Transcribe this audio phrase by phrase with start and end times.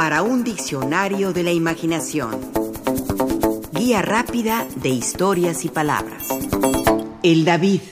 [0.00, 2.40] para un diccionario de la imaginación.
[3.70, 6.26] Guía rápida de historias y palabras.
[7.22, 7.82] El David.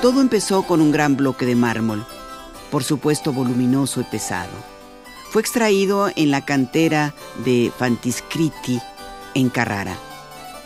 [0.00, 2.06] Todo empezó con un gran bloque de mármol,
[2.70, 4.54] por supuesto voluminoso y pesado.
[5.30, 7.14] Fue extraído en la cantera
[7.44, 8.80] de Fantiscriti,
[9.34, 9.96] en Carrara.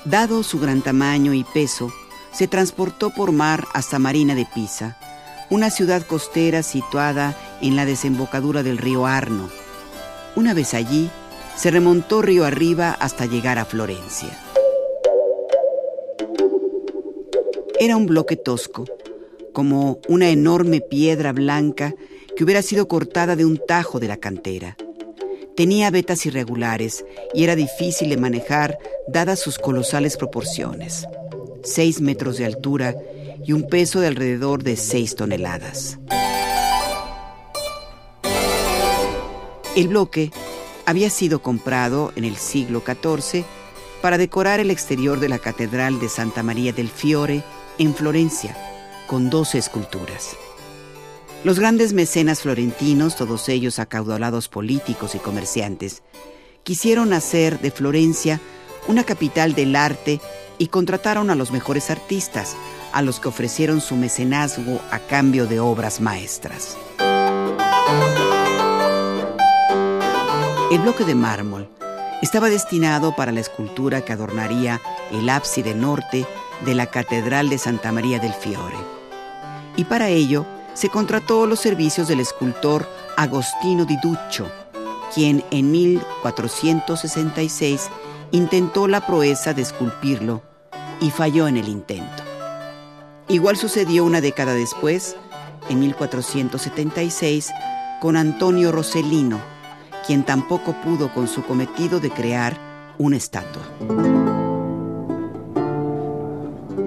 [0.05, 1.91] Dado su gran tamaño y peso,
[2.31, 4.99] se transportó por mar hasta Marina de Pisa,
[5.51, 9.51] una ciudad costera situada en la desembocadura del río Arno.
[10.37, 11.11] Una vez allí,
[11.57, 14.31] se remontó río arriba hasta llegar a Florencia.
[17.81, 18.85] Era un bloque tosco,
[19.53, 21.95] como una enorme piedra blanca
[22.37, 24.77] que hubiera sido cortada de un tajo de la cantera.
[25.57, 27.05] Tenía vetas irregulares
[27.35, 28.79] y era difícil de manejar
[29.09, 31.07] dadas sus colosales proporciones.
[31.65, 32.95] Seis metros de altura
[33.45, 35.99] y un peso de alrededor de seis toneladas.
[39.77, 40.31] El bloque
[40.85, 43.45] había sido comprado en el siglo XIV
[44.03, 47.43] para decorar el exterior de la Catedral de Santa María del Fiore
[47.79, 48.57] en Florencia,
[49.07, 50.37] con doce esculturas.
[51.45, 56.03] Los grandes mecenas florentinos, todos ellos acaudalados políticos y comerciantes,
[56.65, 58.41] quisieron hacer de Florencia
[58.89, 60.21] una capital del arte
[60.61, 62.55] y contrataron a los mejores artistas,
[62.93, 66.77] a los que ofrecieron su mecenazgo a cambio de obras maestras.
[70.71, 71.67] El bloque de mármol
[72.21, 76.27] estaba destinado para la escultura que adornaría el ábside norte
[76.67, 78.77] de la Catedral de Santa María del Fiore.
[79.77, 80.45] Y para ello,
[80.75, 84.53] se contrató los servicios del escultor Agostino di Duccio,
[85.15, 87.89] quien en 1466
[88.33, 90.43] intentó la proeza de esculpirlo
[91.01, 92.23] y falló en el intento.
[93.29, 95.17] Igual sucedió una década después,
[95.69, 97.51] en 1476,
[98.01, 99.41] con Antonio Rossellino,
[100.07, 103.63] quien tampoco pudo con su cometido de crear una estatua.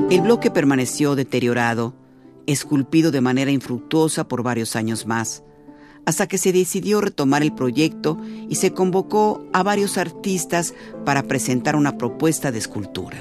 [0.10, 1.94] El bloque permaneció deteriorado
[2.46, 5.44] esculpido de manera infructuosa por varios años más,
[6.06, 8.18] hasta que se decidió retomar el proyecto
[8.50, 10.74] y se convocó a varios artistas
[11.06, 13.18] para presentar una propuesta de escultura.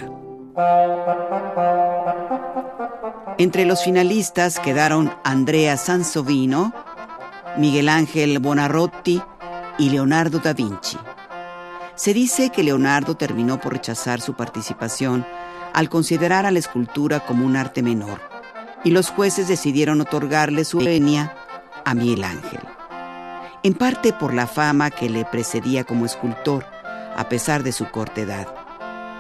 [3.38, 6.72] Entre los finalistas quedaron Andrea Sansovino,
[7.56, 9.22] Miguel Ángel Bonarroti
[9.78, 10.98] y Leonardo da Vinci.
[11.94, 15.24] Se dice que Leonardo terminó por rechazar su participación
[15.72, 18.20] al considerar a la escultura como un arte menor
[18.84, 21.34] y los jueces decidieron otorgarle su venia
[21.84, 22.60] a Miguel Ángel.
[23.64, 26.64] En parte por la fama que le precedía como escultor,
[27.16, 28.48] a pesar de su corta edad,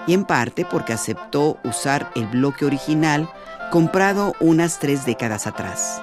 [0.08, 3.30] y en parte porque aceptó usar el bloque original
[3.70, 6.02] comprado unas tres décadas atrás.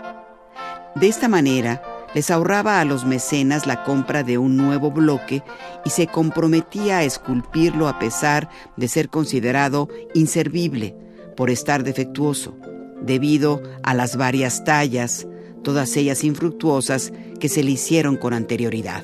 [0.95, 1.81] De esta manera,
[2.13, 5.43] les ahorraba a los mecenas la compra de un nuevo bloque
[5.83, 10.95] y se comprometía a esculpirlo a pesar de ser considerado inservible
[11.35, 12.55] por estar defectuoso
[13.01, 15.27] debido a las varias tallas,
[15.63, 19.03] todas ellas infructuosas, que se le hicieron con anterioridad.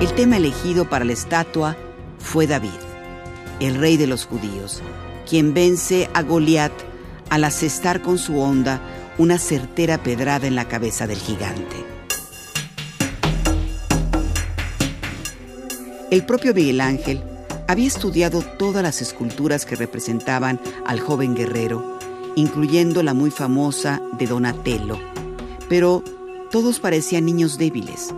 [0.00, 1.76] El tema elegido para la estatua
[2.18, 2.70] fue David,
[3.60, 4.82] el rey de los judíos,
[5.28, 6.72] quien vence a Goliat
[7.30, 8.80] al asestar con su onda
[9.18, 11.76] una certera pedrada en la cabeza del gigante.
[16.10, 17.22] El propio Miguel Ángel
[17.68, 21.91] había estudiado todas las esculturas que representaban al joven guerrero,
[22.36, 24.98] incluyendo la muy famosa de Donatello,
[25.68, 26.02] pero
[26.50, 28.14] todos parecían niños débiles.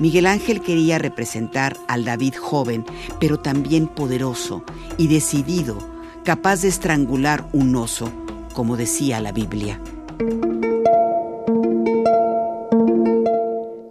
[0.00, 2.84] Miguel Ángel quería representar al David joven,
[3.18, 4.64] pero también poderoso
[4.96, 5.76] y decidido,
[6.24, 8.10] capaz de estrangular un oso,
[8.54, 9.80] como decía la Biblia.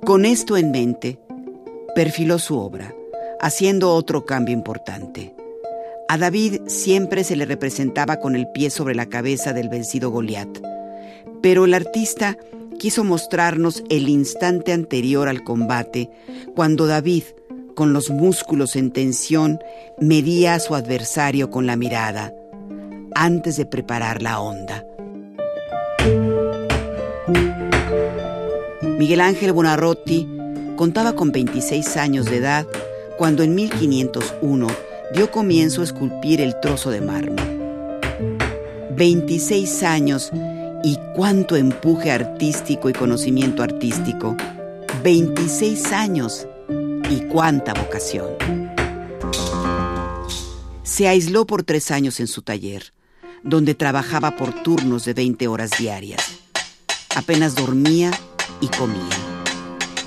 [0.06, 1.20] Con esto en mente,
[1.94, 2.94] perfiló su obra
[3.40, 5.34] haciendo otro cambio importante.
[6.12, 10.50] A David siempre se le representaba con el pie sobre la cabeza del vencido Goliat,
[11.40, 12.36] pero el artista
[12.80, 16.10] quiso mostrarnos el instante anterior al combate,
[16.56, 17.26] cuando David,
[17.76, 19.60] con los músculos en tensión,
[20.00, 22.34] medía a su adversario con la mirada,
[23.14, 24.84] antes de preparar la onda.
[28.98, 30.28] Miguel Ángel Bonarroti
[30.76, 32.66] contaba con 26 años de edad
[33.16, 37.48] cuando en 1501 dio comienzo a esculpir el trozo de mármol.
[38.96, 40.32] 26 años
[40.84, 44.36] y cuánto empuje artístico y conocimiento artístico.
[45.04, 46.48] 26 años
[47.10, 48.28] y cuánta vocación.
[50.84, 52.94] Se aisló por tres años en su taller,
[53.44, 56.40] donde trabajaba por turnos de 20 horas diarias.
[57.16, 58.12] Apenas dormía
[58.60, 59.00] y comía.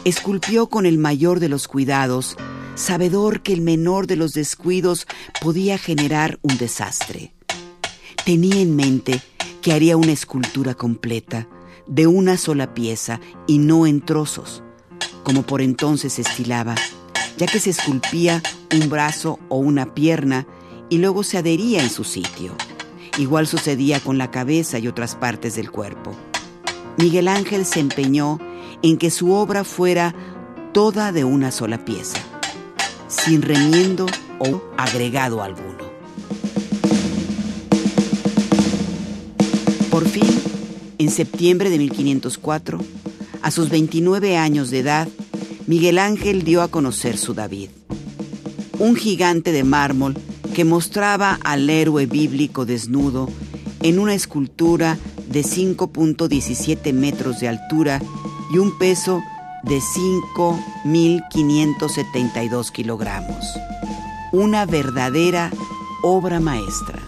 [0.04, 2.36] Esculpió con el mayor de los cuidados,
[2.74, 5.06] sabedor que el menor de los descuidos
[5.40, 7.32] podía generar un desastre.
[8.24, 9.20] Tenía en mente
[9.60, 11.48] que haría una escultura completa,
[11.86, 14.62] de una sola pieza y no en trozos,
[15.24, 16.74] como por entonces se estilaba,
[17.36, 18.42] ya que se esculpía
[18.74, 20.46] un brazo o una pierna
[20.88, 22.54] y luego se adhería en su sitio.
[23.18, 26.12] Igual sucedía con la cabeza y otras partes del cuerpo.
[26.98, 28.38] Miguel Ángel se empeñó
[28.82, 30.14] en que su obra fuera
[30.72, 32.18] toda de una sola pieza,
[33.12, 34.06] sin remiendo
[34.38, 35.92] o agregado alguno.
[39.90, 40.24] Por fin,
[40.98, 42.78] en septiembre de 1504,
[43.42, 45.08] a sus 29 años de edad,
[45.66, 47.68] Miguel Ángel dio a conocer su David,
[48.78, 50.16] un gigante de mármol
[50.54, 53.28] que mostraba al héroe bíblico desnudo
[53.82, 54.98] en una escultura
[55.28, 58.00] de 5.17 metros de altura
[58.52, 59.22] y un peso
[59.62, 63.58] de 5.572 kilogramos.
[64.32, 65.50] Una verdadera
[66.02, 66.98] obra maestra.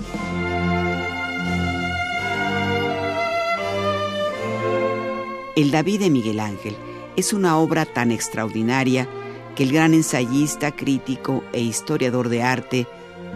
[5.56, 6.76] El David de Miguel Ángel
[7.16, 9.08] es una obra tan extraordinaria
[9.54, 12.88] que el gran ensayista, crítico e historiador de arte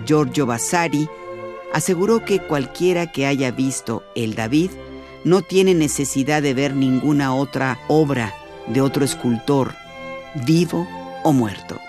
[0.05, 1.09] Giorgio Vasari
[1.73, 4.70] aseguró que cualquiera que haya visto el David
[5.25, 8.32] no tiene necesidad de ver ninguna otra obra
[8.73, 9.75] de otro escultor,
[10.47, 10.87] vivo
[11.25, 11.81] o muerto.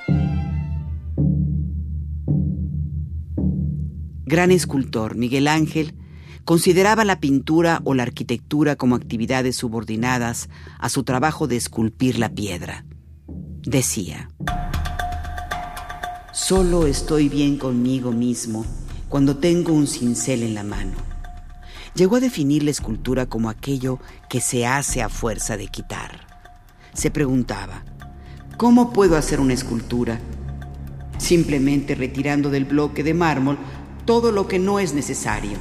[4.25, 5.95] Gran escultor, Miguel Ángel,
[6.45, 12.29] consideraba la pintura o la arquitectura como actividades subordinadas a su trabajo de esculpir la
[12.29, 12.85] piedra.
[13.63, 14.29] Decía,
[16.31, 18.65] Solo estoy bien conmigo mismo
[19.09, 20.95] cuando tengo un cincel en la mano.
[21.95, 23.99] Llegó a definir la escultura como aquello
[24.29, 26.28] que se hace a fuerza de quitar.
[26.93, 27.83] Se preguntaba,
[28.57, 30.19] ¿cómo puedo hacer una escultura?
[31.17, 33.57] Simplemente retirando del bloque de mármol
[34.05, 35.57] todo lo que no es necesario.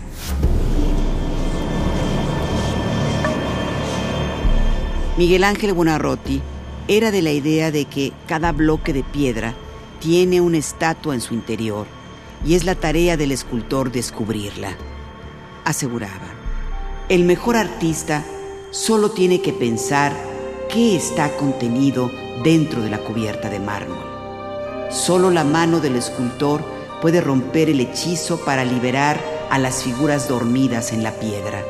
[5.18, 6.40] Miguel Ángel Buonarroti
[6.86, 9.54] era de la idea de que cada bloque de piedra
[10.00, 11.86] tiene una estatua en su interior
[12.46, 14.76] y es la tarea del escultor descubrirla.
[15.64, 16.28] Aseguraba,
[17.08, 18.24] el mejor artista
[18.70, 20.12] solo tiene que pensar
[20.68, 22.10] qué está contenido
[22.44, 24.04] dentro de la cubierta de mármol.
[24.90, 26.64] Solo la mano del escultor
[27.00, 29.20] puede romper el hechizo para liberar
[29.50, 31.64] a las figuras dormidas en la piedra.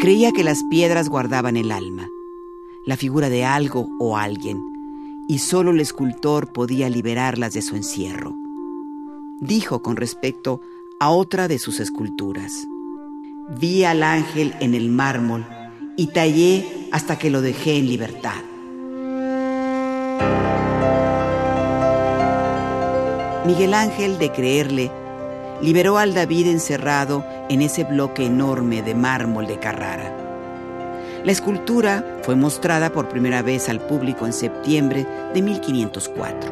[0.00, 2.08] Creía que las piedras guardaban el alma
[2.84, 8.34] la figura de algo o alguien, y solo el escultor podía liberarlas de su encierro.
[9.40, 10.60] Dijo con respecto
[10.98, 12.66] a otra de sus esculturas,
[13.48, 15.44] vi al ángel en el mármol
[15.96, 18.40] y tallé hasta que lo dejé en libertad.
[23.44, 24.90] Miguel Ángel, de creerle,
[25.60, 30.16] liberó al David encerrado en ese bloque enorme de mármol de Carrara.
[31.24, 36.50] La escultura fue mostrada por primera vez al público en septiembre de 1504.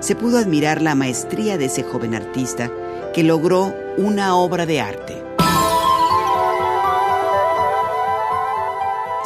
[0.00, 2.70] Se pudo admirar la maestría de ese joven artista
[3.14, 5.25] que logró una obra de arte.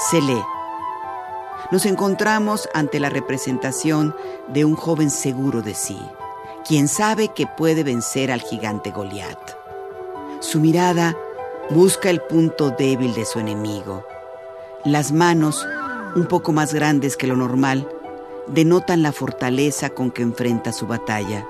[0.08, 0.42] Se lee.
[1.70, 4.14] Nos encontramos ante la representación
[4.48, 5.98] de un joven seguro de sí,
[6.66, 9.38] quien sabe que puede vencer al gigante Goliat.
[10.40, 11.16] Su mirada
[11.70, 14.04] busca el punto débil de su enemigo
[14.84, 15.66] las manos,
[16.16, 17.86] un poco más grandes que lo normal,
[18.46, 21.46] denotan la fortaleza con que enfrenta su batalla.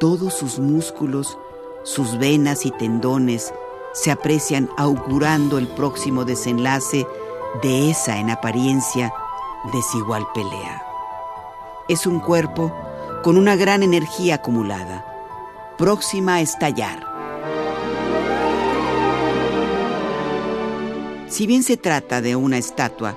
[0.00, 1.38] Todos sus músculos,
[1.84, 3.54] sus venas y tendones
[3.92, 7.06] se aprecian augurando el próximo desenlace
[7.62, 9.12] de esa, en apariencia,
[9.72, 10.82] desigual pelea.
[11.88, 12.72] Es un cuerpo
[13.22, 15.04] con una gran energía acumulada,
[15.78, 17.06] próxima a estallar.
[21.28, 23.16] Si bien se trata de una estatua,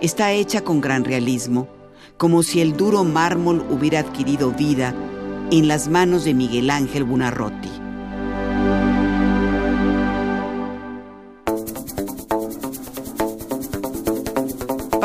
[0.00, 1.68] está hecha con gran realismo,
[2.16, 4.94] como si el duro mármol hubiera adquirido vida
[5.50, 7.77] en las manos de Miguel Ángel Bunarroti.